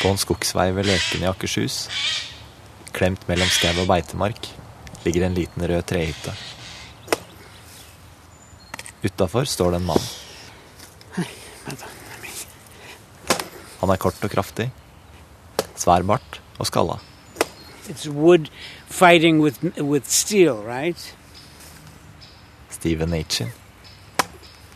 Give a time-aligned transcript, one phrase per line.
[0.00, 1.74] På en skogsvei ved Løken i Akershus,
[2.96, 4.46] klemt mellom skau og beitemark,
[5.04, 6.32] ligger en liten rød trehytte.
[9.04, 10.06] Utafor står det en mann.
[13.80, 14.70] Han er kort og kraftig,
[15.76, 16.96] svær bart og skalla.
[17.88, 18.48] It's wood
[18.88, 21.00] fighting with with steel, right?
[22.70, 23.52] Steven Aitchin,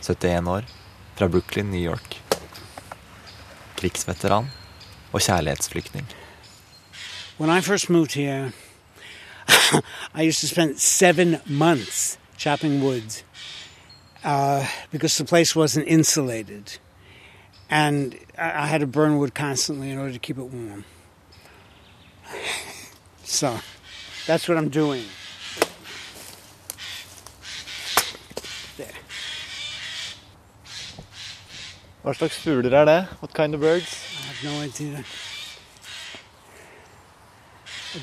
[0.01, 0.69] 71 år,
[1.15, 2.21] fra Brooklyn, New York.
[3.77, 4.49] Krigsveteran
[5.15, 6.07] og kjærlighetsflyktning.
[7.39, 8.51] When I first moved here,
[10.13, 13.23] I used to spend seven months chopping wood
[14.23, 16.79] uh, because the place wasn't insulated.
[17.69, 20.83] And I I had to burn wood constantly in order to keep it warm.
[23.27, 23.59] So
[24.27, 25.03] that's what I'm doing.
[28.77, 28.97] There.
[32.03, 33.07] Hva slags fugler er det?
[33.19, 34.14] What kind of birds?
[34.45, 35.03] I no idea.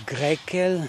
[0.07, 0.89] Grekel.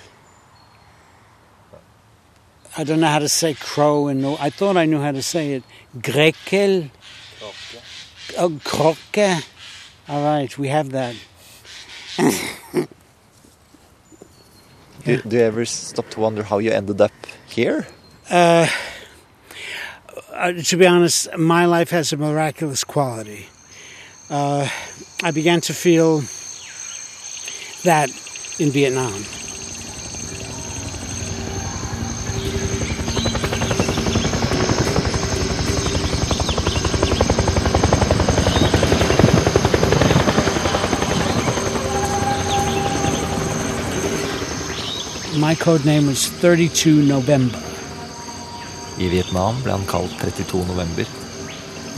[2.75, 4.35] I don't know how to say crow and no.
[4.39, 5.63] I thought I knew how to say it.
[5.99, 6.89] Grekel.
[8.37, 9.45] Oh, krokke.
[10.09, 11.15] All right, we have that.
[15.05, 17.11] Do, do you ever stop to wonder how you ended up
[17.47, 17.87] here?
[18.29, 18.67] Uh,
[20.31, 23.49] uh, to be honest, my life has a miraculous quality.
[24.33, 24.67] Uh,
[25.21, 26.23] I began to feel
[27.83, 28.09] that
[28.57, 29.23] in Vietnam.
[45.39, 47.61] My code name was 32 November.
[48.97, 51.05] I Vietnam ble han kalt 32 november.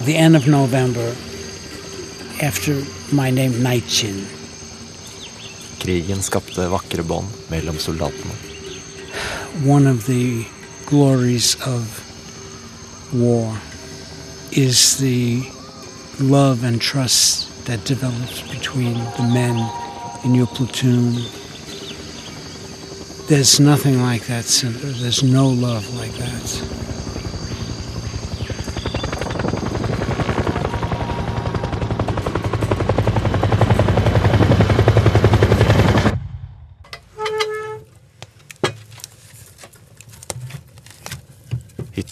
[0.03, 1.15] the end of November
[2.41, 4.25] after my name Neichin.
[5.79, 8.35] Krigen skapte vakre bånd mellom soldatene.
[9.63, 10.45] One of the
[10.85, 12.01] glories of
[13.13, 13.55] war
[14.51, 15.43] is the
[16.19, 19.57] love and trust that develops between the men
[20.23, 21.13] in your platoon.
[23.27, 24.91] There's nothing like that, Cinder.
[25.01, 26.84] There's no love like that.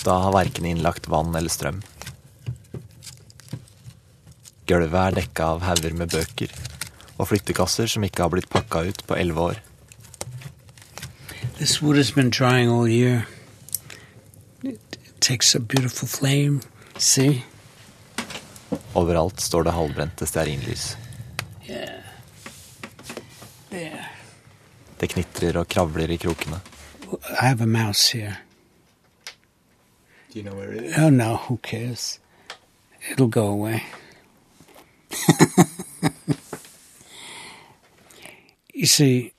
[0.03, 1.77] Hytta har verken innlagt vann eller strøm.
[4.67, 6.51] Gulvet er dekka av hauger med bøker
[7.15, 9.61] og flyttekasser som ikke har blitt pakka ut på elleve år.
[11.55, 13.23] This wood has been drying all year.
[14.61, 16.59] It, takes a beautiful flame.
[16.99, 17.45] See?
[18.99, 20.97] Overalt står det halvbrente stearinlys.
[21.63, 22.03] Yeah.
[24.99, 26.59] Det knitrer og kravler i krokene.
[27.07, 28.41] I have a mouse here.
[30.33, 32.17] Do you know where it Oh no, who cares?
[33.11, 33.83] It'll go away.
[38.73, 39.33] you see,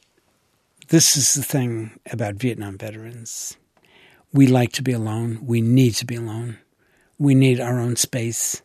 [0.90, 3.56] this is the thing about Vietnam veterans.
[4.32, 5.40] We like to be alone.
[5.42, 6.58] We need to be alone.
[7.18, 8.62] We need our own space.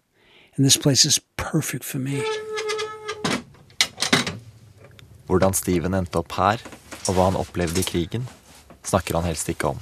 [0.56, 2.22] And this place is perfect for me.
[5.26, 6.62] Hvordan Steven endte opp her,
[7.08, 8.30] og hva han opplevde i krigen,
[8.86, 9.80] snakker han helst ikke om.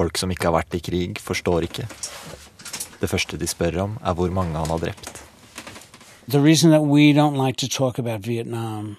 [0.00, 1.84] Folk som ikke har vært i krig, forstår ikke.
[3.02, 5.18] Det første de spør om, er hvor mange han har drept.
[6.28, 8.96] The reason that we don't like to talk about Vietnam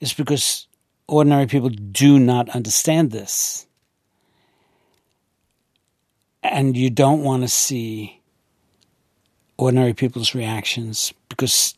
[0.00, 0.66] is because
[1.06, 3.66] ordinary people do not understand this.
[6.42, 8.20] And you don't want to see
[9.58, 11.74] ordinary people's reactions because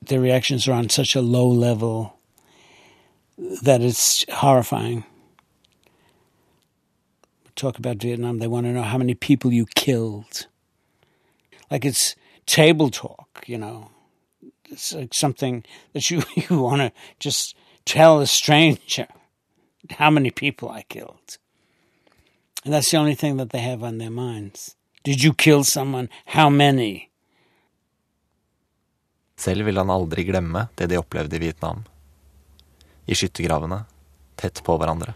[0.00, 2.18] their reactions are on such a low level
[3.62, 5.04] that it's horrifying.
[7.58, 10.46] Talk about Vietnam, they want to know how many people you killed.
[11.72, 12.14] Like it's
[12.46, 13.90] table talk, you know.
[14.70, 19.08] It's like something that you, you want to just tell a stranger
[19.90, 21.38] how many people I killed.
[22.64, 24.76] And that's the only thing that they have on their minds.
[25.02, 26.08] Did you kill someone?
[26.26, 27.10] How many?
[29.36, 31.82] Selv vil han aldri glemme det de opplevde i Vietnam.
[33.06, 33.84] I skyttergravene,
[34.36, 35.14] tett på hverandre.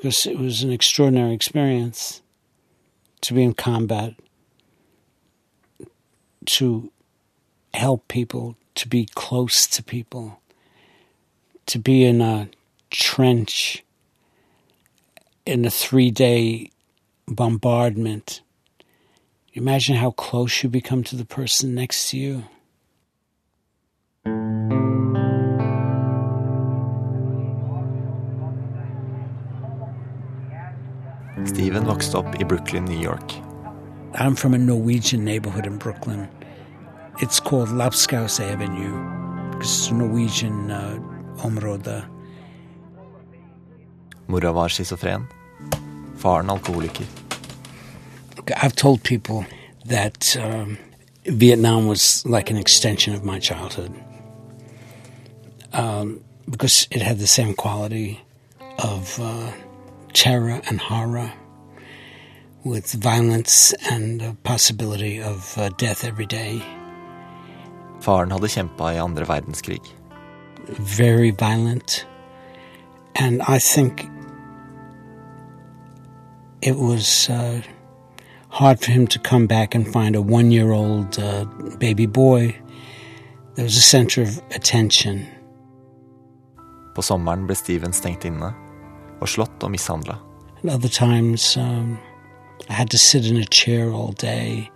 [0.00, 2.22] Because it was an extraordinary experience
[3.20, 4.14] to be in combat,
[6.46, 6.90] to
[7.74, 10.40] help people, to be close to people,
[11.66, 12.48] to be in a
[12.88, 13.84] trench
[15.44, 16.70] in a three day
[17.28, 18.40] bombardment.
[19.52, 22.44] Imagine how close you become to the person next to you.
[31.46, 33.32] Steven vokste opp i Brooklyn, New York.
[34.14, 36.28] I'm from a Norwegian neighborhood in Brooklyn.
[37.20, 40.98] It's called Lapskaus Avenue because it's a Norwegian uh,
[41.44, 42.02] område.
[44.26, 45.26] Mora var schizofren.
[46.16, 47.06] Faren alkoholiker.
[48.62, 49.44] I've told people
[49.86, 50.78] that um,
[51.24, 53.92] Vietnam was like an extension of my childhood
[55.72, 58.20] um, because it had the same quality
[58.78, 59.52] of uh,
[60.12, 61.32] terror and horror
[62.64, 66.62] with violence and the possibility of uh, death every day.
[68.00, 69.82] Faren hadde kjempa i andre verdenskrig.
[70.78, 72.06] Very violent.
[73.14, 74.06] And I think
[76.62, 77.60] it was uh,
[78.48, 81.44] hard for him to come back and find a one year old uh,
[81.78, 82.54] baby boy
[83.54, 85.26] that was a center of attention.
[86.94, 88.69] På sommeren ble Steven stengt inne
[89.20, 90.18] og slått og mishandla.
[90.62, 91.98] And other times, um,
[92.68, 94.70] I had to sit in a chair all day,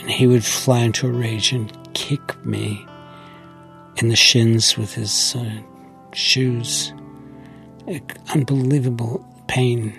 [0.00, 2.84] and he would fly into a rage and kick me
[4.02, 5.62] in the shins with his uh,
[6.12, 6.92] shoes.
[8.34, 9.92] Unbelievable pain.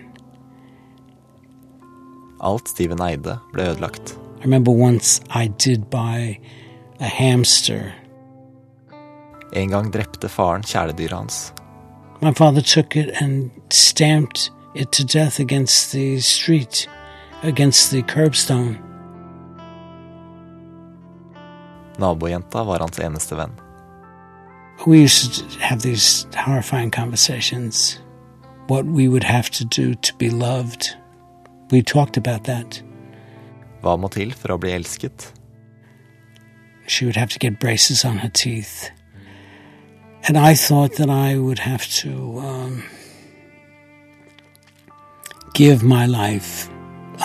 [2.40, 4.18] Alt Steven eide, ble ødelagt.
[4.40, 6.40] I remember once I did buy
[7.00, 7.94] a hamster.
[9.54, 11.54] En gang drepte faren kjæledyret hans.
[12.22, 16.88] My father took it and stamped it to death against the street,
[17.42, 18.80] against the curbstone.
[21.98, 23.52] Nabojenta var hans eneste venn.
[24.86, 28.00] We used to have these horrifying conversations.
[28.68, 30.96] What we would have to do to be loved.
[31.72, 32.84] We talked about that.
[33.82, 35.32] Hva må til for å bli elsket?
[36.88, 38.92] She would have to get braces on her teeth.
[40.28, 42.84] And I thought that I would have to um,
[45.54, 46.70] give my life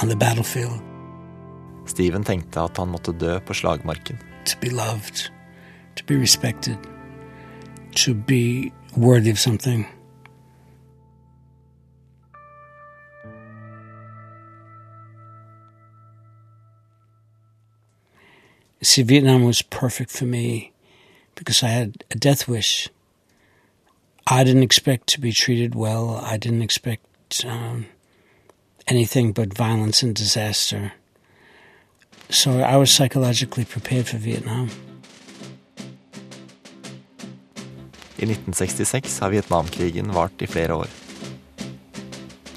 [0.03, 0.81] on the battlefield
[1.87, 4.19] Steven tenkte at han måtte dø på slagmarken.
[4.45, 5.31] to be loved,
[5.97, 6.79] to be respected,
[7.95, 9.87] to be worthy of something.
[18.83, 20.73] See, Vietnam was perfect for me
[21.37, 22.89] because I had a death wish.
[24.27, 26.17] I didn't expect to be treated well.
[26.17, 27.87] I didn't expect um,
[28.89, 30.93] anything but violence and disaster.
[32.29, 34.69] So I was psychologically prepared for Vietnam.
[38.19, 40.89] I 1966 har Vietnamkrigen vart i flere år.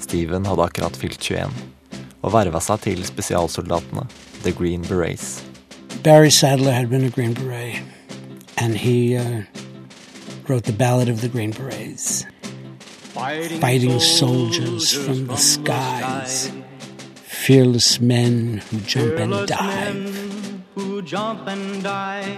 [0.00, 1.52] Steven hadde akkurat fylt 21
[2.22, 4.06] og verva seg til spesialsoldatene,
[4.42, 5.44] The Green Berets.
[6.04, 7.80] Barry Sadler had been a Green Beret,
[8.60, 9.42] and he uh,
[10.46, 12.26] wrote the Ballad of the Green Berets.
[13.12, 16.52] Fighting soldiers from the skies,
[17.14, 20.62] fearless men who jump and dive.
[20.74, 22.28] Who jump and dive.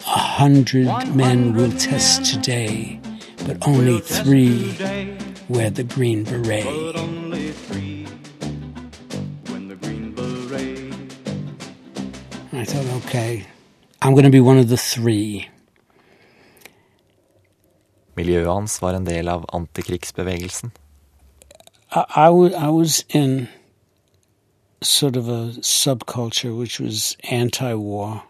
[0.00, 3.00] A hundred men will test today,
[3.46, 4.76] but only three
[5.48, 6.64] wear the Green Beret.
[6.64, 8.06] But only three
[9.68, 10.92] the green beret.
[12.52, 13.44] I thought, okay,
[14.00, 15.48] I'm gonna be one of the three.
[18.14, 20.70] Miljøet hans var en del av antikrigsbevegelsen.
[21.94, 23.48] I, I, was in
[24.82, 28.22] sort of a subculture which was anti war.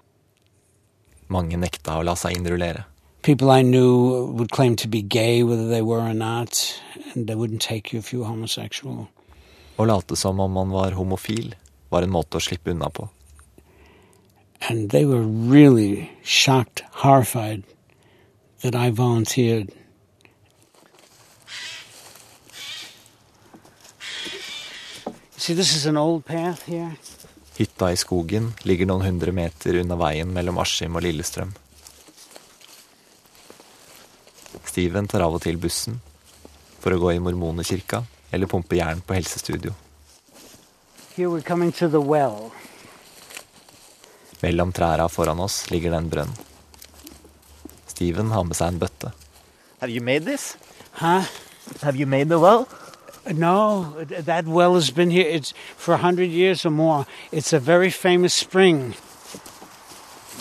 [1.29, 2.85] Mange nekta å la seg innrullere.
[3.23, 6.81] People I knew would claim to be gay, whether they were or not,
[7.15, 9.09] and they wouldn't take you if you were homosexual.
[9.77, 11.55] Å late som om man var homofil,
[11.91, 13.09] var en måte å slippe unna på.
[14.61, 17.63] And they were really shocked, horrified
[18.63, 19.73] that I volunteered.
[25.37, 26.97] See, this is an old path here.
[27.57, 31.55] Hytta i skogen ligger noen hundre meter unna veien mellom Askim og Lillestrøm.
[34.69, 35.99] Steven tar av og til bussen
[36.79, 39.73] for å gå i mormonekirka eller pumpe jern på helsestudio.
[41.17, 42.53] Here we're coming to the well.
[44.43, 46.35] Mellom trærne foran oss ligger det en brønn.
[47.91, 49.13] Steven har med seg en bøtte.
[49.81, 50.57] Have you made this?
[51.01, 51.25] Huh?
[51.83, 52.69] Have you made the well?
[53.27, 57.07] No, th- that well has been here it's for a hundred years or more.
[57.31, 58.95] It's a very famous spring.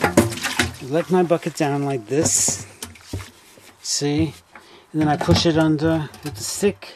[0.01, 2.65] I let my bucket down like this.
[3.81, 4.33] See?
[4.93, 6.95] And then I push it under with the stick.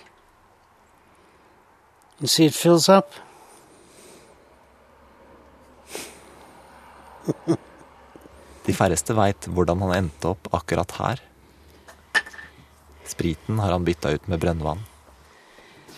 [2.20, 3.12] And see it fills up.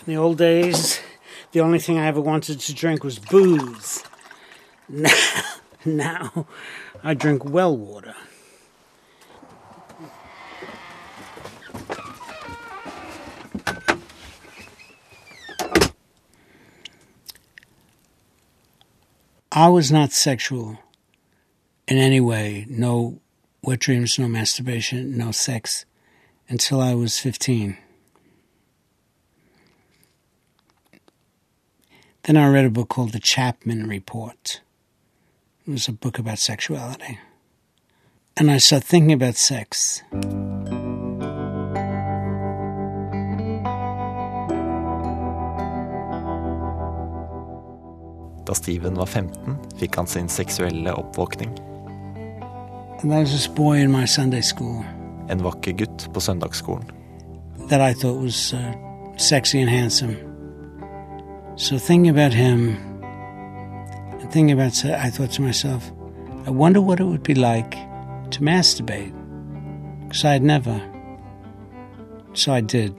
[0.05, 0.99] In the old days,
[1.51, 4.03] the only thing I ever wanted to drink was booze.
[4.89, 5.09] Now,
[5.85, 6.45] now
[7.03, 8.15] I drink well water.
[19.51, 20.79] I was not sexual
[21.93, 22.65] in any way.
[22.69, 23.19] No
[23.61, 25.85] wet dreams, no masturbation, no sex
[26.49, 27.77] until I was 15.
[32.23, 34.61] Then I read a book called The Chapman Report.
[35.67, 37.19] It was a book about sexuality.
[38.37, 40.01] And I started thinking about sex.
[48.45, 51.72] Da Steven var 15, fikk han sin seksuelle oppvåkning.
[53.03, 54.85] And there was this boy in my Sunday school
[55.29, 56.83] En vakker gutt på søndagsskolen.
[57.69, 58.73] that I thought was uh,
[59.17, 60.15] sexy and handsome.
[61.55, 62.75] So thinking about him
[64.19, 65.91] and thinking about, I thought to myself,
[66.45, 67.71] I wonder what it would be like
[68.31, 69.13] to masturbate.
[70.01, 70.81] Because I had never.
[72.33, 72.93] So I did.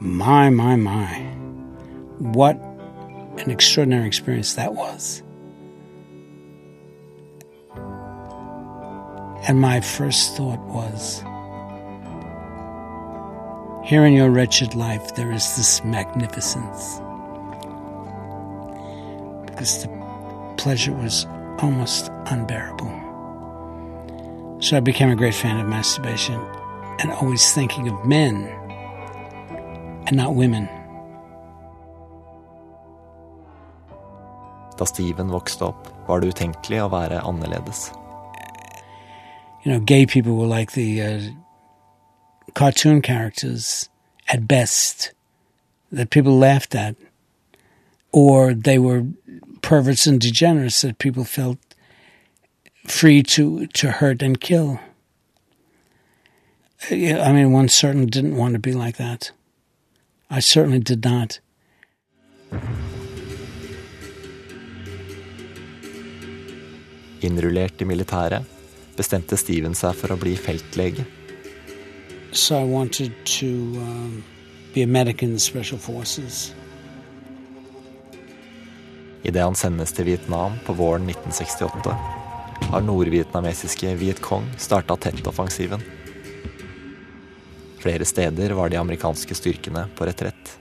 [0.00, 1.14] My, my, my.
[2.18, 2.56] What
[3.38, 5.22] an extraordinary experience that was.
[9.46, 11.22] And my first thought was,
[13.84, 17.00] here in your wretched life, there is this magnificence.
[19.46, 19.88] Because the
[20.58, 21.26] pleasure was
[21.60, 22.92] almost unbearable.
[24.60, 26.40] So I became a great fan of masturbation
[26.98, 28.46] and always thinking of men
[30.06, 30.68] and not women.
[34.76, 37.88] Da Steven vokste opp, var det utenkelig å være annerledes.
[39.64, 41.20] You know, gay people were like the uh,
[42.54, 43.88] cartoon characters
[44.28, 45.12] at best
[45.90, 46.96] that people laughed at,
[48.12, 49.04] or they were
[49.62, 51.58] perverts and degenerates that people felt
[52.86, 54.80] free to, to hurt and kill.
[56.90, 59.32] I mean, one certainly didn't want to be like that.
[60.30, 61.40] I certainly did not.
[67.20, 68.57] Innrullert i militæret
[68.98, 71.06] bestemte Steven seg for å bli feltlege.
[72.32, 72.60] So
[73.24, 74.24] to um,
[74.74, 76.52] be a medic in the special forces.
[79.22, 81.96] Idet han sendes til Vietnam på våren 1968,
[82.68, 85.82] har nordvietnamesiske Viet Cong starta tettoffensiven.
[87.78, 90.58] Flere steder var de amerikanske styrkene på retrett.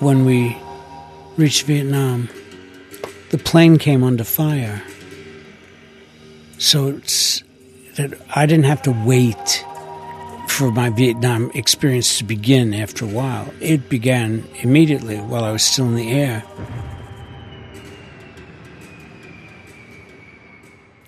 [0.00, 0.56] when we
[1.36, 2.28] reached Vietnam,
[3.30, 4.82] the plane came under fire.
[6.60, 7.42] So it's
[7.96, 9.64] that I didn't have to wait
[10.46, 13.48] for my Vietnam experience to begin after a while.
[13.60, 16.44] It began immediately while I was still in the air.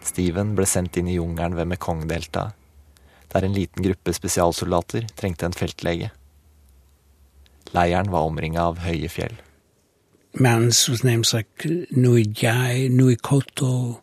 [0.00, 2.56] Steven ble sendt inn i jungelen ved Mekong-deltaet,
[3.32, 6.10] der en liten gruppe spesialsoldater trengte en feltlege.
[7.76, 9.36] Leiren var omringa av høye fjell.
[10.32, 14.01] Mountains with names like Nui Jai, Nui Koto,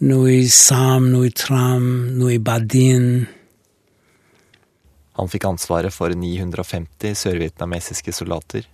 [0.00, 3.26] Nui Sam, Nui Tram, Nui Badin.
[5.16, 8.66] Han fikk ansvaret for 950 sørvietnamesiske soldater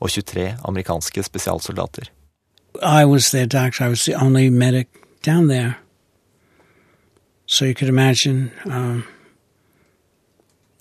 [0.00, 2.10] og 23 amerikanske spesialsoldater.
[2.82, 3.86] I was their doctor.
[3.86, 4.88] I was the only medic
[5.22, 5.78] down there.
[7.46, 9.04] So you could imagine um,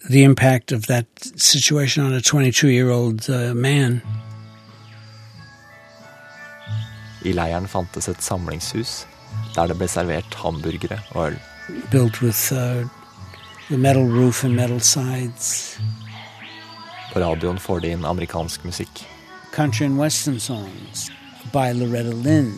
[0.09, 4.01] the impact of that situation on a 22 year old uh, man.
[7.23, 9.05] I leiren fantes et samlingshus
[9.55, 11.39] der det ble servert hamburgere og øl.
[11.91, 12.85] built with uh,
[13.69, 15.77] the metal roof and metal sides,
[17.13, 19.05] På radioen får de inn amerikansk musikk.
[19.55, 21.09] country and western songs
[21.53, 22.53] by Loretta Lynn.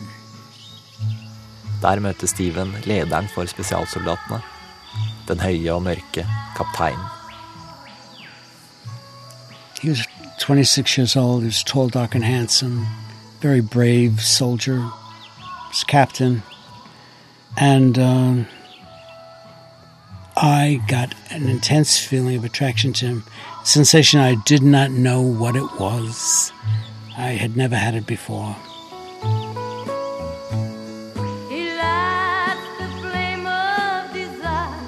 [1.82, 4.40] Der møter Steven lederen for spesialsoldatene.
[5.28, 7.04] Den høye og mørke kapteinen.
[9.82, 10.04] He was
[10.38, 11.40] 26 years old.
[11.42, 12.86] He was tall, dark, and handsome.
[13.42, 14.78] Very brave soldier.
[15.70, 16.42] Was captain.
[17.56, 18.46] And um,
[20.36, 23.24] I got an intense feeling of attraction to him.
[23.64, 26.52] Sensation I did not know what it was.
[27.16, 28.56] I had never had it before.
[31.50, 34.80] He lights the flame of desire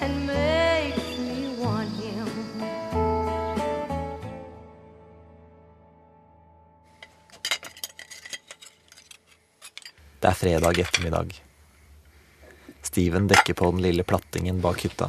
[0.00, 2.28] and makes me want him.
[10.20, 11.42] Det er fredag ettermiddag.
[12.92, 15.06] Steven dekker på den lille plattingen bak hytta.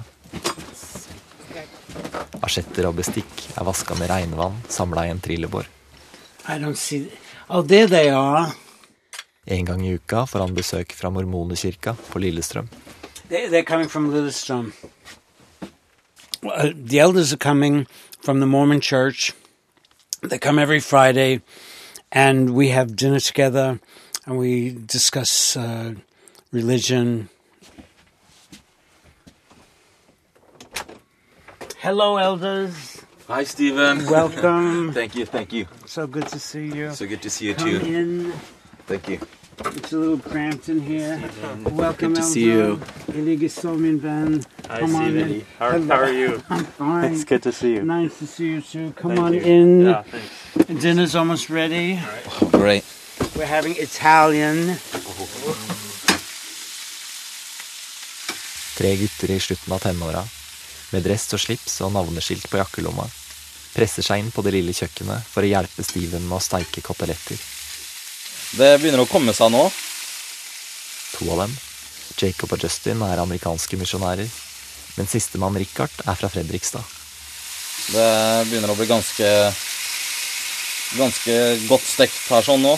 [2.40, 5.68] Asjetter og bestikk er vaska med regnvann samla i en trillebår.
[6.48, 7.12] I don't see.
[7.50, 8.54] Oh, there they are.
[9.46, 12.70] En gang i uka får han besøk fra mormonekirka på Lillestrøm.
[13.28, 14.72] They, they're coming from Lillestrøm.
[16.42, 17.86] The elders are coming
[18.22, 19.34] from the Mormon church.
[20.22, 21.42] They come every Friday,
[22.14, 23.80] and we have dinner together,
[24.26, 25.96] and we discuss uh,
[26.54, 27.28] religion.
[31.84, 33.04] Hello, elders.
[33.28, 34.06] Hi, Stephen.
[34.06, 34.94] Welcome.
[35.00, 35.66] Thank you, thank you.
[35.86, 36.92] so good to see you.
[36.94, 37.78] So good to see you Come too.
[37.80, 38.32] in.
[38.88, 39.20] Thank you.
[39.66, 41.20] It's a little cramped in here.
[41.66, 42.80] Welcome, Good to see you.
[43.12, 44.44] Elige Somin Van.
[44.70, 45.46] Hi, Come Stephen.
[45.60, 46.42] How, how are you?
[46.50, 47.14] I'm fine.
[47.14, 47.84] It's good to see you.
[47.84, 48.94] Nice to see you too.
[48.96, 49.42] Come Thank on you.
[49.42, 49.82] in.
[49.86, 50.82] Yeah, thanks.
[50.82, 52.00] Dinner's almost ready.
[52.52, 52.86] Great.
[53.36, 54.78] We're having Italian.
[58.78, 60.24] Tre gutter i slutten av tenåra,
[60.94, 63.08] med dress og slips og navneskilt på jakkelomma,
[63.74, 67.40] presser seg inn på det lille kjøkkenet for å hjelpe Steven med å steike koteletter.
[68.54, 69.66] Det begynner å komme seg nå.
[71.18, 71.54] To av dem,
[72.22, 74.30] Jacob og Justin, er amerikanske misjonærer,
[74.98, 76.86] men sistemann Richard er fra Fredrikstad.
[77.90, 78.10] Det
[78.50, 79.30] begynner å bli ganske
[80.98, 82.76] ganske godt stekt her sånn nå.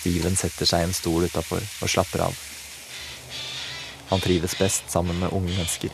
[0.00, 2.42] Steven setter seg i en stol utafor og slapper av.
[4.08, 5.88] Han trives best sammen med unge mennesker.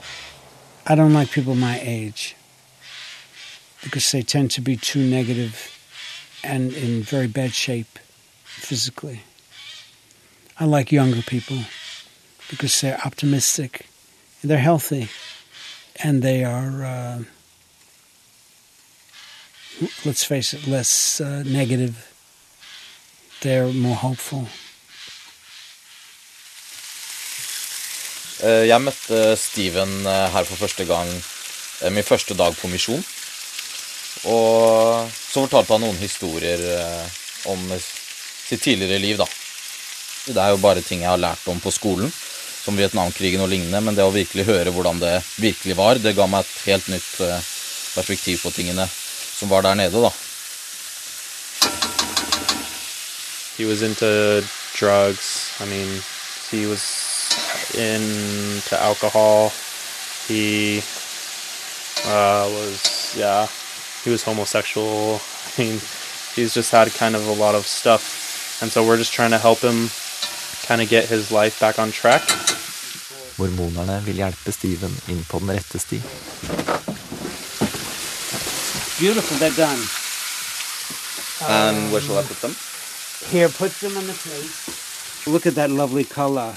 [0.86, 2.36] I don't like people my age
[3.82, 5.54] because they tend to be too negative
[6.42, 7.98] and in very bad shape
[8.44, 9.20] physically.
[10.58, 11.58] I like younger people
[12.50, 13.86] because they're optimistic,
[14.42, 15.08] and they're healthy,
[16.02, 17.22] and they are, uh,
[20.04, 22.12] let's face it, less uh, negative.
[23.40, 24.48] They're more hopeful.
[28.40, 33.02] Jeg møtte Steven eh, her for første gang eh, min første dag på misjon.
[34.28, 37.18] Og så fortalte han noen historier eh,
[37.52, 39.26] om sitt tidligere liv, da.
[40.26, 42.10] Det er jo bare ting jeg har lært om på skolen,
[42.60, 46.26] som Vietnamkrigen og lignende, men det å virkelig høre hvordan det virkelig var, det ga
[46.28, 47.46] meg et helt nytt eh,
[47.94, 48.88] perspektiv på tingene
[49.40, 50.12] som var der nede, da.
[53.56, 54.42] He was into
[54.78, 55.52] drugs.
[55.60, 56.00] I mean,
[56.50, 56.82] he was
[57.74, 59.52] into alcohol.
[60.26, 60.78] He
[62.06, 63.46] uh, was, yeah,
[64.04, 65.20] he was homosexual.
[65.58, 65.80] I mean,
[66.34, 68.60] he's just had kind of a lot of stuff.
[68.62, 69.88] And so we're just trying to help him
[70.66, 72.22] kind of get his life back on track.
[73.40, 76.02] Mormonerne vil hjelpe Steven inn på den rette sti.
[78.98, 79.80] Beautiful, they're done.
[81.48, 82.54] And where shall I put them?
[83.30, 84.79] Here, put them on the plate.
[85.26, 86.56] Look at that lovely color.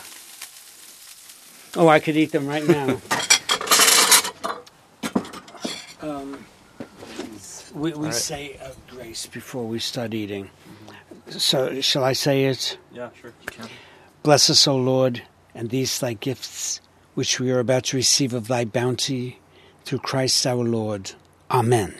[1.75, 3.01] Oh, I could eat them right now.
[6.01, 6.45] um,
[7.73, 10.49] we we say a grace before we start eating.
[11.29, 12.77] So, shall I say it?
[12.91, 13.33] Yeah, sure.
[14.21, 15.23] Bless us, O Lord,
[15.55, 16.79] and these thy gifts,
[17.15, 19.39] which we are about to receive of thy bounty,
[19.83, 21.11] through Christ our Lord.
[21.49, 21.95] Amen.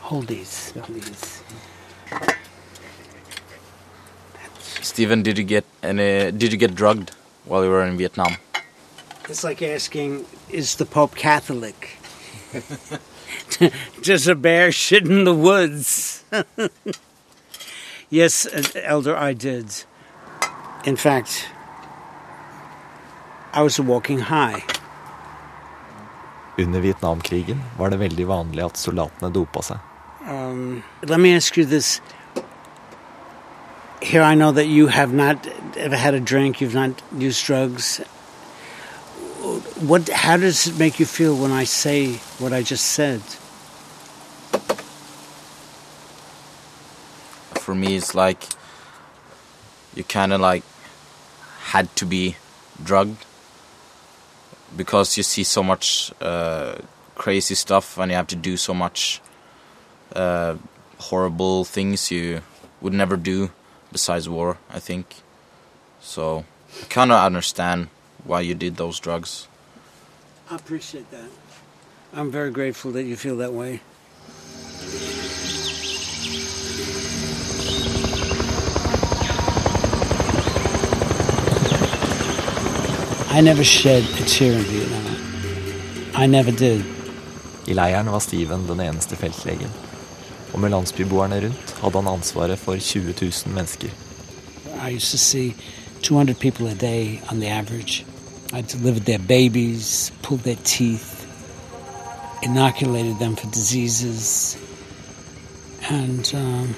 [0.00, 1.43] Hold these, please.
[4.94, 6.30] Steven, did you get any?
[6.30, 7.10] Did you get drugged
[7.46, 8.36] while you were in Vietnam?
[9.28, 11.98] It's like asking, is the Pope Catholic?
[14.02, 16.22] Does a bear shit in the woods?
[18.08, 19.82] yes, uh, Elder, I did.
[20.84, 21.48] In fact,
[23.52, 24.62] I was walking high.
[26.56, 29.78] Under Vietnamkrigen var det veldig vanlig at soldatene dopa seg.
[30.28, 32.00] Um, let me ask you this.
[34.04, 35.46] Here, I know that you have not
[35.78, 38.00] ever had a drink, you've not used drugs.
[39.80, 40.10] What?
[40.10, 43.22] How does it make you feel when I say what I just said?
[47.54, 48.44] For me, it's like
[49.94, 50.64] you kind of like
[51.72, 52.36] had to be
[52.82, 53.24] drugged
[54.76, 56.76] because you see so much uh,
[57.14, 59.22] crazy stuff and you have to do so much
[60.14, 60.56] uh,
[60.98, 62.42] horrible things you
[62.82, 63.50] would never do
[63.94, 64.58] besides war.
[64.78, 65.06] I think
[66.00, 66.44] so.
[66.82, 67.88] I kind of understand
[68.24, 69.46] why you did those drugs.
[70.50, 71.30] I appreciate that.
[72.12, 73.80] I'm very grateful that you feel that way.
[83.36, 85.16] I never shed a tear in Vietnam.
[86.14, 86.84] I never did.
[87.66, 89.83] I leiren var Steven den eneste feltlegen.
[90.54, 93.88] Og med landsbyboerne rundt hadde han ansvaret for 20 000 mennesker.
[94.88, 95.54] I used to see
[96.02, 98.06] 200 people a day on the average.
[98.52, 101.26] I delivered their babies, pulled their teeth,
[102.42, 104.56] inoculated them for diseases,
[105.90, 106.74] and um,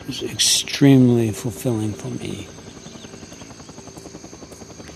[0.00, 2.46] it was extremely fulfilling for me.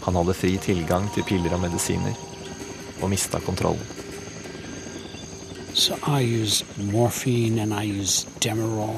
[0.05, 2.13] Han hadde fri tilgang til piller og medisiner,
[3.03, 3.94] og mista kontrollen.
[5.75, 8.95] So I used morphine and I used Demerol.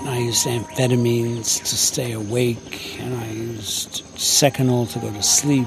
[0.00, 3.00] And I used amphetamines to stay awake.
[3.00, 5.66] And I used Seconal to go to sleep.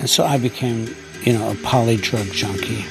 [0.00, 2.84] And so I became, you know, a polydrug junkie.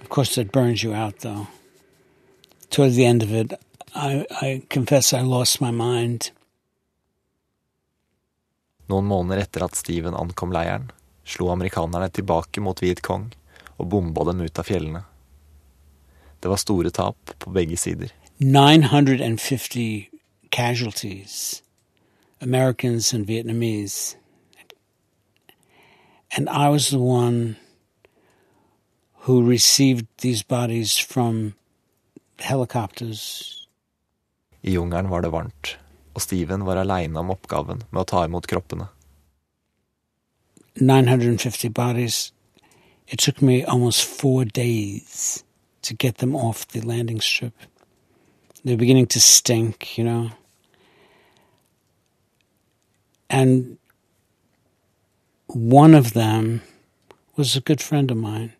[0.00, 1.48] Of course, it burns you out, though.
[2.70, 3.60] Towards the end of it,
[3.94, 6.30] I, I confess I lost my mind.
[8.88, 10.90] Noen måneder etter at Steven ankom leiren,
[11.24, 13.30] slo amerikanerne tilbake mot Viet Cong
[13.78, 15.04] og bomba dem ut av fjellene.
[16.42, 18.10] Det var store tap på begge sider.
[18.38, 20.08] 950
[20.50, 21.62] casualties,
[22.40, 24.16] Americans and Vietnamese.
[26.36, 27.56] And I was the one
[29.26, 31.54] who received these bodies from
[32.38, 33.61] helicopters.
[34.62, 35.76] I jungelen var det varmt,
[36.14, 38.86] og Steven var aleine om oppgaven med å ta imot kroppene.
[40.80, 42.32] 950 bodies.
[43.08, 45.44] It took me almost four days
[45.82, 47.54] to get them off the landing strip.
[48.64, 50.30] They were beginning to stink, you know.
[53.28, 53.78] And
[55.46, 56.62] one of them
[57.36, 58.52] was a good friend of mine.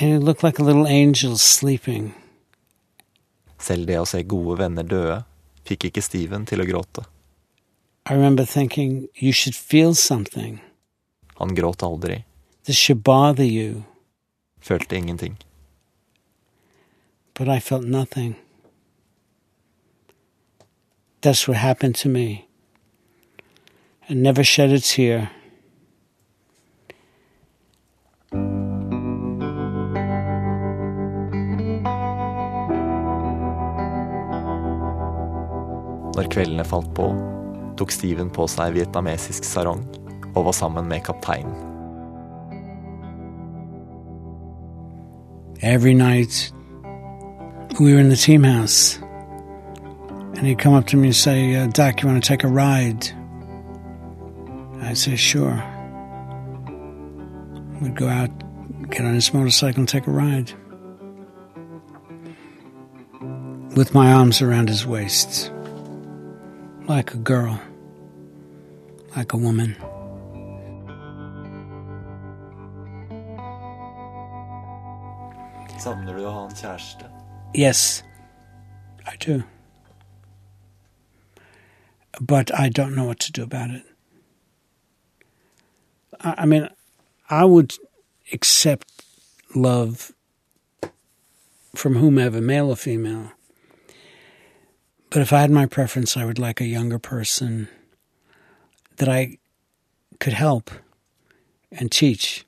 [0.00, 2.14] And he looked like a little angel sleeping.
[3.60, 5.20] Selv det å se gode venner døde
[5.68, 7.04] fikk ikke Steven til å gråte.
[8.08, 9.08] Thinking.
[11.40, 12.24] Han gråt aldri,
[14.60, 15.36] følte ingenting.
[17.40, 18.36] but I felt nothing.
[21.22, 22.46] That's what happened to me.
[24.10, 25.30] I never shed a tear.
[36.30, 37.10] Kveldene falt på,
[37.78, 39.82] tok Steven på seg vietnamesisk sarong
[40.34, 41.54] og var sammen med kapteinen.
[45.62, 46.52] Every night,
[47.78, 48.98] we were in the team house,
[50.36, 52.48] and he'd come up to me and say, uh, Doc, you want to take a
[52.48, 53.06] ride?
[54.80, 55.62] I'd say, sure.
[57.82, 58.30] We'd go out,
[58.90, 60.52] get on his motorcycle, and take a ride.
[63.76, 65.52] With my arms around his waist,
[66.90, 67.60] like a girl,
[69.14, 69.76] like a woman.
[75.78, 77.06] Savner du å ha en kjæreste?
[77.54, 78.02] Yes,
[79.06, 79.44] I do.
[82.20, 83.86] But I don't know what to do about it.
[86.20, 86.68] I, I mean,
[87.30, 87.72] I would
[88.32, 89.04] accept
[89.54, 90.10] love
[91.76, 93.30] from whomever, male or female.
[95.10, 97.68] But if I had my preference, I would like a younger person
[98.96, 99.38] that I
[100.20, 100.70] could help
[101.72, 102.46] and teach.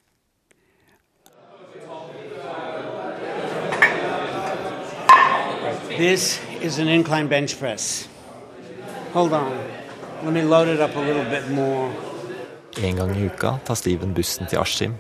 [5.99, 8.09] This is an incline bench press.
[9.13, 9.59] Hold on.
[10.23, 11.93] Let me load it up a little bit more.
[12.79, 14.95] En gang i uka tar Steven bussen til Askim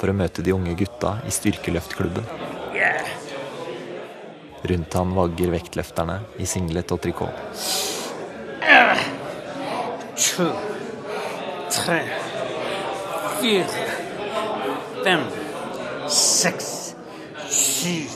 [0.00, 2.24] for å møte de unge gutta i styrkeløftklubben.
[4.64, 7.36] Rundt han vagger vektløfterne i singlet og trikot.
[10.24, 10.46] To,
[11.70, 12.00] tre,
[13.40, 13.66] fire,
[15.04, 15.24] fem,
[16.08, 16.70] seks,
[17.50, 18.10] syv,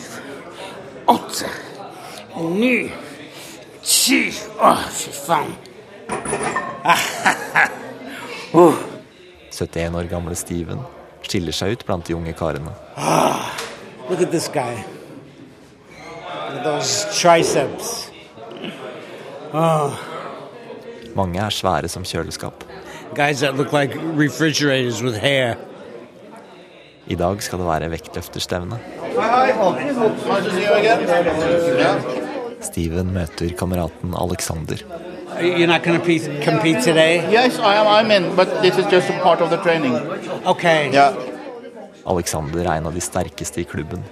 [1.10, 1.50] åtte,
[2.56, 2.74] ni,
[3.84, 4.20] ti
[4.58, 5.52] Å, fy faen.
[9.58, 10.80] 71 år gamle Steven
[11.28, 12.72] skiller seg ut blant de unge karene.
[14.08, 14.97] Look at this guy.
[16.64, 18.10] Those triceps.
[21.14, 22.64] Mange er svære som kjøleskap.
[23.14, 25.56] Guys that look like refrigerators with hair.
[27.06, 28.78] I dag skal det være vektløfterstevne.
[32.60, 34.76] Steven møter kameraten Alexander.
[35.40, 36.04] You're not going to
[36.44, 37.20] compete today?
[37.30, 37.86] Yes, I am.
[37.86, 39.94] I'm in, but this is just a part of the training.
[40.46, 40.90] Okay.
[40.92, 41.14] Yeah.
[42.06, 44.04] Alexander er en av de sterkeste i klubben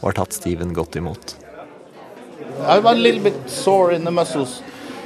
[0.00, 1.43] og har tatt Steven godt imot.
[2.62, 4.62] I'm a little bit sore in the muscles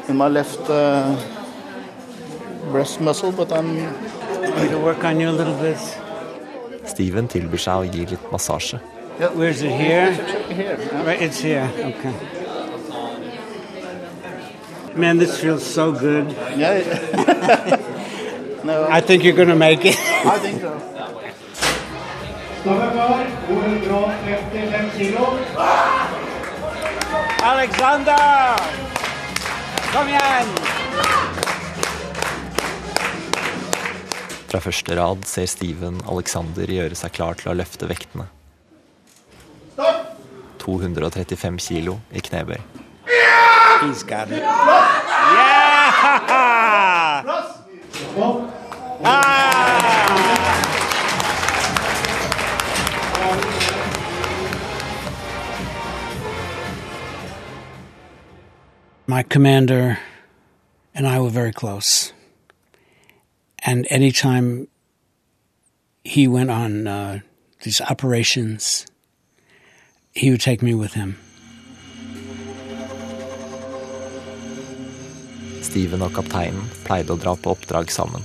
[0.08, 1.16] in my left uh,
[2.70, 3.76] breast muscle, but I'm
[4.60, 5.78] We to work on you a little bit.
[6.88, 8.80] Steven tilbyr seg å gi litt massasje.
[9.34, 10.12] Where's it here?
[10.50, 10.78] here.
[10.80, 11.04] yeah.
[11.06, 11.70] Right, it's here.
[11.90, 12.14] Okay.
[14.96, 16.32] Man, this feels so good.
[16.56, 16.82] Yeah,
[18.64, 19.98] no, I think you're gonna make it.
[20.26, 20.74] I think so.
[27.42, 28.56] Alexander!
[29.92, 30.46] Kom igjen!
[34.48, 38.26] Fra første rad ser Steven Alexander gjøre seg klar til å løfte vektene.
[40.58, 42.58] 235 kilo i knebøy.
[43.82, 44.42] He's got it.
[48.16, 48.47] Yeah!
[59.10, 59.98] My commander
[60.94, 62.12] and I were very close.
[63.64, 64.68] And anytime
[66.04, 67.20] he went on uh,
[67.62, 68.86] these operations,
[70.12, 71.16] he would take me with him.
[75.62, 78.20] Steven og kapteinen pleide å dra på oppdrag sammen.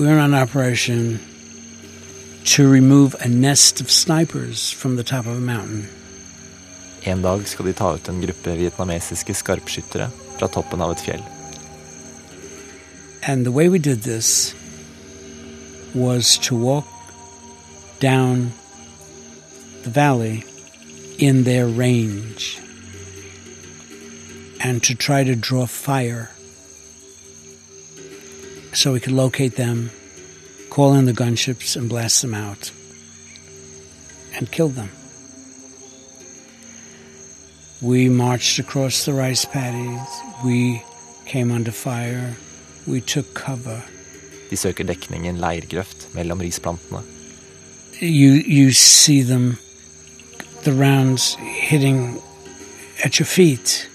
[0.00, 1.20] We were on an operation
[2.56, 5.84] to remove a nest of snipers from the top of a mountain.
[7.04, 11.22] En dag skal de ta ut en gruppe vietnamesiske skarpskyttere fra toppen av et fjell.
[13.22, 14.54] And the way we did this
[15.94, 16.86] was to walk
[18.00, 18.52] down
[19.82, 20.44] the valley
[21.18, 22.60] in their range
[24.60, 26.30] and to try to draw fire
[28.72, 29.90] so we could locate them,
[30.70, 32.72] call in the gunships, and blast them out
[34.36, 34.90] and kill them.
[37.82, 40.22] We marched across the rice paddies.
[40.44, 40.84] We
[41.26, 42.36] came under fire.
[42.86, 43.82] We took cover.
[44.50, 47.02] De søker dekning i en leirgrøft mellom risplantene.
[48.00, 49.56] You you see them,
[50.62, 52.22] the rounds hitting
[53.02, 53.88] at your feet.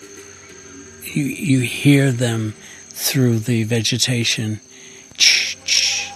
[1.15, 2.53] You you hear them
[2.93, 4.59] through the vegetation.
[5.17, 6.11] Ch, ch.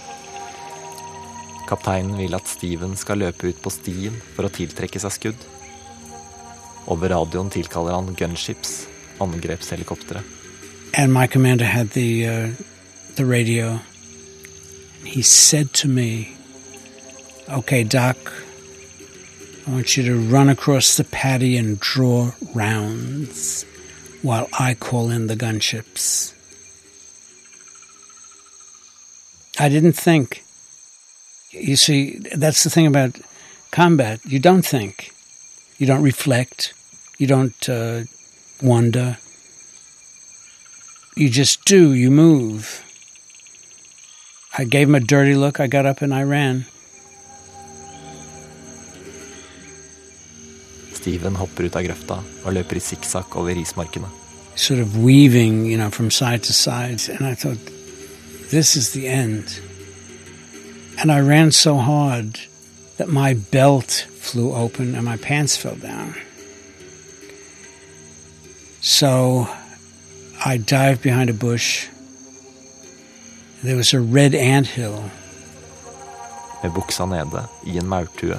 [1.68, 5.48] Kapteinen vil at Steven skal løpe ut på stien for å tiltrekke seg skudd.
[6.86, 8.86] Over radioen tilkaller han gunships,
[9.18, 10.22] angrepshelikoptre.
[10.94, 12.48] And my commander had the uh,
[13.16, 13.80] the radio.
[15.04, 16.36] He said to me,
[17.48, 18.16] "Okay, Doc,
[19.66, 23.64] I want you to run across the paddy and draw rounds
[24.22, 26.34] while I call in the gunships."
[29.58, 30.44] I didn't think.
[31.50, 33.20] You see, that's the thing about
[33.70, 34.20] combat.
[34.24, 35.11] You don't think.
[35.78, 36.74] You don't reflect.
[37.18, 38.02] You don't uh,
[38.62, 39.18] wonder.
[41.16, 41.92] You just do.
[41.92, 42.82] You move.
[44.56, 45.60] I gave him a dirty look.
[45.60, 46.66] I got up and I ran.
[50.92, 54.10] Steven hopper ut av grøfta og løper i sikksakk over rismarkene.
[54.54, 57.00] Sort of weaving, you know, from side to side.
[57.08, 57.58] And I thought,
[58.50, 59.60] this is the end.
[60.98, 62.38] And I ran so hard
[63.02, 66.14] that my belt flew open and my pants fell down.
[68.80, 69.48] So
[70.44, 71.88] I dived behind a bush.
[73.64, 75.02] There was a red ant hill.
[76.62, 78.38] Med buksa nede, i en maurtue,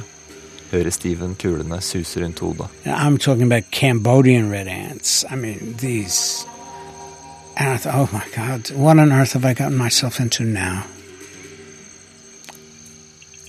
[0.71, 2.67] hører Steven kulene suse rundt hodet.
[2.85, 5.25] I'm talking about Cambodian red ants.
[5.29, 6.45] I mean, these.
[7.57, 10.83] And I thought, oh my God, what on earth have I gotten myself into now?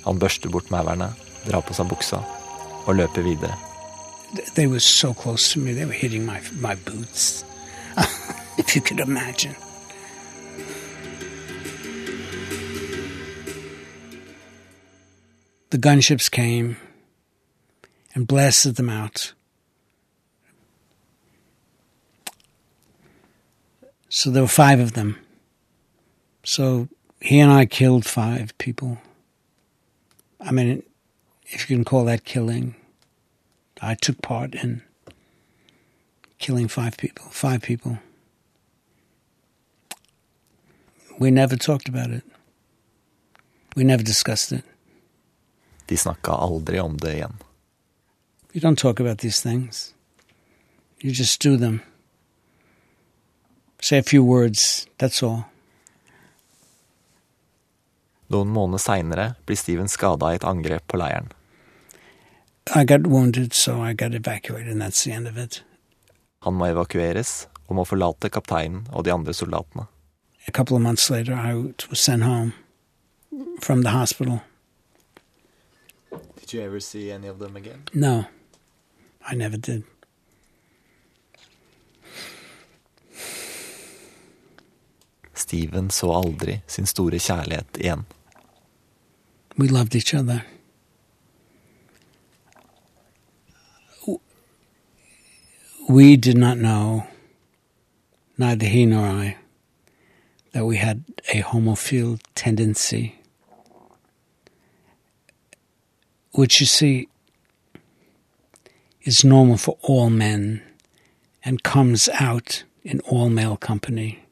[0.04, 1.12] Han børster bort maurene,
[1.46, 2.20] drar på seg buksa
[2.84, 3.56] og løper videre.
[4.54, 5.74] They were so close to me.
[5.74, 7.44] They were hitting my my boots.
[8.58, 9.54] if you could imagine.
[15.70, 16.76] The gunships came
[18.14, 19.32] and blasted them out.
[24.08, 25.18] So there were five of them.
[26.44, 26.88] So
[27.20, 28.98] he and I killed five people.
[30.40, 30.82] I mean,
[31.46, 32.74] if you can call that killing.
[33.80, 34.82] I took part in
[36.38, 37.26] killing five people.
[37.30, 37.98] Five people.
[41.18, 42.24] We never talked about it.
[43.76, 44.64] We never discussed it.
[45.86, 47.32] De snakka aldri om det igjen.
[48.52, 49.94] You don't talk about these things.
[51.00, 51.80] You just do them.
[53.80, 55.44] Say a few words, that's all.
[58.34, 61.30] Noen måneder seinere blir Steven skada i et angrep på leiren.
[63.06, 65.62] Wounded, so I got evacuated, and that's the end of it.
[66.42, 69.86] Han må evakueres og må forlate kapteinen og de andre soldatene.
[70.46, 71.54] a couple of months later, I
[71.88, 72.52] was sent home
[73.60, 74.40] from the hospital.
[76.40, 77.82] Did you ever see any of them again?
[77.94, 78.24] No,
[79.26, 79.84] I never did.
[85.34, 88.04] Steven så aldri sin store kjærlighet igjen.
[89.56, 90.44] We loved each other.
[95.88, 97.06] We did not know,
[98.38, 99.36] neither he nor I,
[100.52, 103.20] that we had a homophile tendency,
[106.32, 107.08] which you see
[109.02, 110.62] is normal for all men
[111.44, 114.24] and comes out in all male company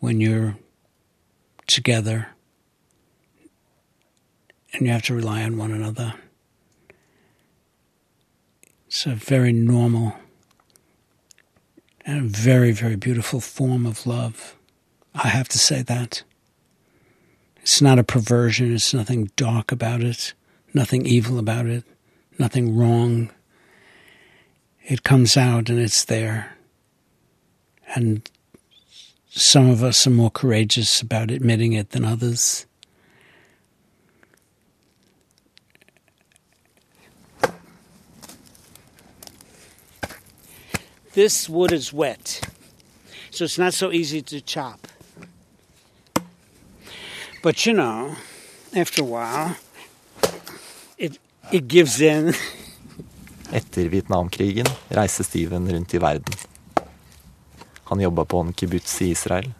[0.00, 0.56] when you're
[1.66, 2.28] together
[4.72, 6.14] and you have to rely on one another.
[8.86, 10.14] It's a very normal
[12.06, 14.56] and a very, very beautiful form of love.
[15.14, 16.22] I have to say that.
[17.60, 20.32] It's not a perversion, it's nothing dark about it,
[20.72, 21.84] nothing evil about it,
[22.38, 23.30] nothing wrong.
[24.84, 26.56] It comes out and it's there.
[27.94, 28.30] And
[29.28, 32.64] some of us are more courageous about admitting it than others.
[41.18, 42.40] This wood is wet,
[43.30, 44.86] so it's not so easy to chop.
[47.42, 48.14] But you know,
[48.76, 49.56] after a while,
[50.96, 51.18] it
[51.50, 52.34] it gives in.
[53.50, 56.34] Etter Vietnamkrigen reiste Steven rundt i verden.
[57.84, 59.50] Han jobba på en kibbutz i Israel,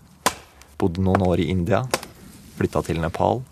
[0.77, 1.83] bodde noen år i India,
[2.55, 3.43] flytta til Nepal,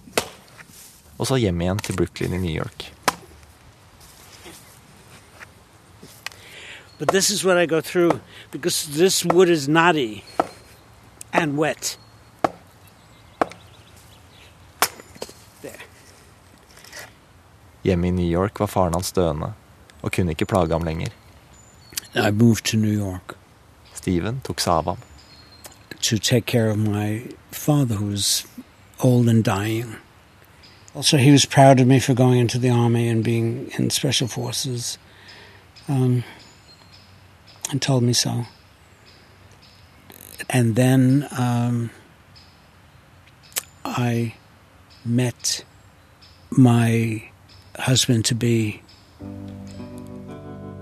[1.19, 2.93] og så hjem igjen til Brooklyn i New York.
[6.99, 10.25] But this is what I go through because this wood is knotty
[11.33, 11.99] and wet.
[15.63, 15.83] There.
[17.85, 19.53] Hjemme i New York var faren hans døende,
[20.03, 21.09] og kunne ikke plage ham lenger.
[22.15, 23.37] I moved to New York
[23.95, 24.99] Steven tok seg av ham.
[26.01, 28.47] to take care of my father, who was
[29.03, 29.97] old and dying.
[30.95, 34.29] Also, he was proud of me for going into the army and being in special
[34.29, 34.99] forces,
[35.89, 36.23] um,
[37.71, 38.45] and told me so.
[40.51, 41.91] And then um,
[43.85, 44.35] I
[45.05, 45.65] met
[46.51, 47.23] my
[47.79, 48.83] husband to be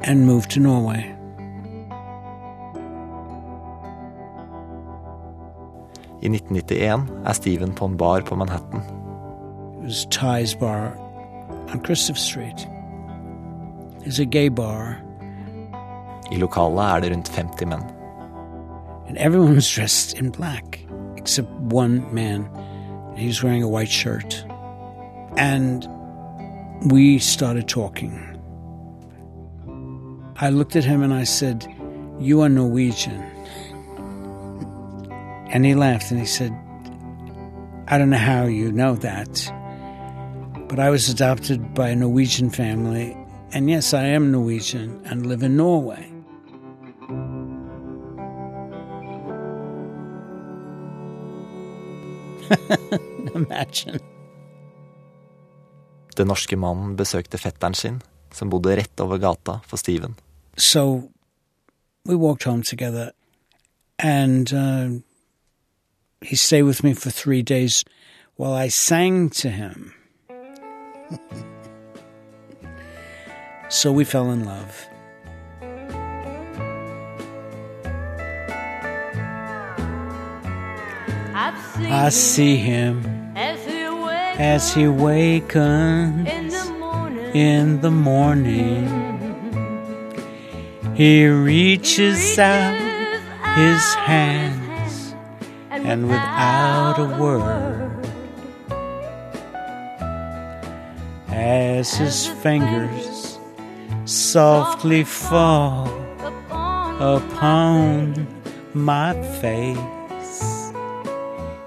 [0.03, 1.15] and moved to Norway.
[6.23, 8.81] I 1991 er Steven på en bar på Manhattan.
[9.79, 10.97] It was Ty's Bar
[11.69, 12.69] on Christopher Street.
[14.07, 15.04] It's a gay bar,
[16.35, 17.85] I lokalet er det rundt 50 menn.
[19.07, 20.81] and everyone was dressed in black
[21.17, 22.49] except one man.
[23.17, 24.45] He was wearing a white shirt.
[25.37, 25.89] And
[26.91, 28.13] we started talking.
[30.37, 31.67] I looked at him and I said,
[32.19, 33.23] You are Norwegian.
[35.51, 36.53] And he laughed and he said,
[37.87, 39.53] I don't know how you know that,
[40.69, 43.17] but I was adopted by a Norwegian family.
[43.53, 46.14] And yes, I am Norwegian and live in Norway.
[53.35, 53.99] Imagine.
[56.17, 58.03] Den norske mannen besøkte fetteren sin,
[58.33, 60.15] som bodde rett over gata for Steven.
[60.57, 61.11] So
[62.07, 63.11] we walked home together,
[63.99, 65.01] and uh,
[66.23, 67.85] he stayed with me for three days
[68.37, 69.93] while I sang to him.
[73.69, 74.94] so we fell in love.
[81.37, 83.03] I see him
[83.35, 87.35] as he wakes as he wakens in the morning.
[87.35, 88.87] in the morning.
[90.95, 92.77] He reaches out
[93.57, 95.17] his hands
[95.71, 98.07] and without a word,
[101.31, 103.41] as his fingers
[104.05, 105.89] softly fall
[107.01, 108.29] upon
[108.73, 109.94] my face,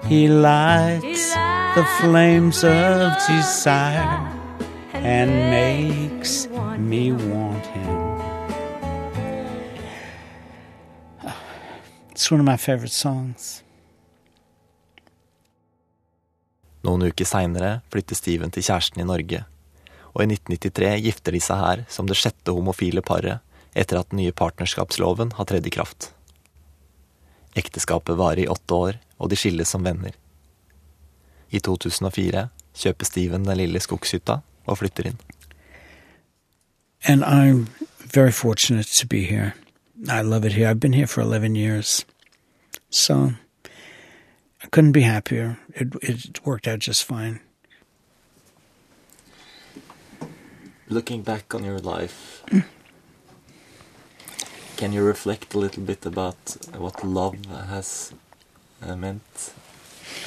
[0.08, 1.34] he lights
[1.76, 4.08] the flames of desire
[4.94, 6.48] and makes
[6.78, 8.08] me want him.
[12.10, 13.62] It's one of my favorite songs.
[16.82, 19.42] Noen uker seinere flytter Steven til kjæresten i Norge,
[20.14, 23.44] og i 1993 gifter de seg her som det sjette homofile paret
[23.76, 26.14] etter at den nye partnerskapsloven har tredd i kraft.
[27.58, 30.14] Ekteskapet varer i åtte år, og de skilles som venner.
[31.50, 32.48] I 2004
[32.78, 35.18] kjøper Steven den lille skogshytta og flytter inn.
[37.04, 37.68] And I'm
[38.12, 39.54] very fortunate to be here.
[40.08, 40.68] I love it here.
[40.68, 42.04] I've been here for 11 years.
[42.90, 43.32] So
[44.62, 45.58] I couldn't be happier.
[45.74, 47.40] It, it worked out just fine.
[50.88, 52.42] Looking back on your life,
[54.76, 57.36] can you reflect a little bit about what love
[57.68, 58.14] has
[58.82, 59.52] uh, meant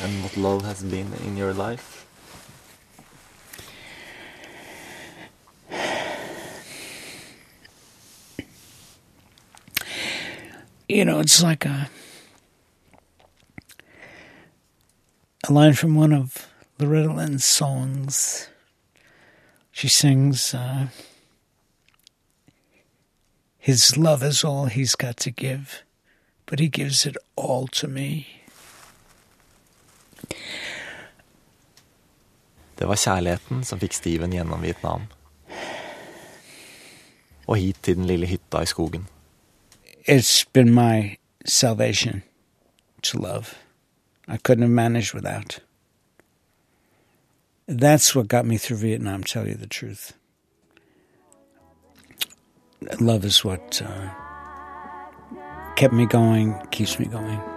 [0.01, 2.05] and what love has been in your life?
[10.87, 11.89] You know, it's like a
[15.47, 16.47] a line from one of
[16.77, 18.49] Loretta Lynn's songs.
[19.71, 20.87] She sings, uh,
[23.57, 25.83] His love is all he's got to give,
[26.45, 28.40] but he gives it all to me.
[32.79, 35.01] Det var kjærligheten som fikk Steven gjennom Vietnam.
[37.47, 39.07] Og hit til den lille hytta i skogen.
[40.09, 42.23] It's been my salvation
[43.03, 43.45] to love.
[44.27, 45.59] I couldn't have managed without.
[47.67, 50.13] That's what got me through Vietnam, tell you the truth.
[52.99, 54.09] Love is what uh,
[55.75, 57.50] kept me going, keeps me going.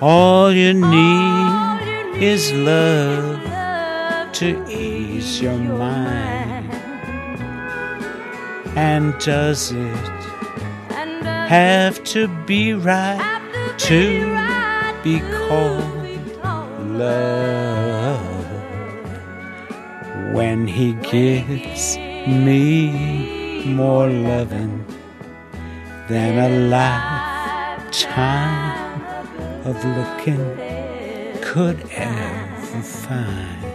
[0.00, 3.42] All you need is love
[4.34, 6.72] to ease your mind.
[8.76, 9.96] And does it
[11.48, 13.18] have to be right
[13.78, 14.36] to
[15.02, 15.18] be
[15.48, 16.06] called
[16.80, 17.45] love?
[20.36, 24.84] When he gives me more loving
[26.10, 26.50] than a
[27.88, 28.20] lifetime
[29.64, 30.44] of looking
[31.40, 33.65] could ever find.